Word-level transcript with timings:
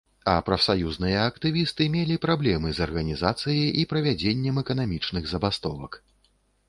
А 0.31 0.33
прафсаюзныя 0.45 1.19
актывісты 1.31 1.83
мелі 1.95 2.17
праблемы 2.25 2.73
з 2.77 2.85
арганізацыяй 2.87 3.69
і 3.83 3.85
правядзеннем 3.95 4.55
эканамічных 4.63 5.23
забастовак. 5.35 5.91